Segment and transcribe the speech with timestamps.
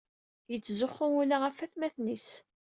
[0.51, 2.29] Yettzuxxu ula ɣef watmaten-is.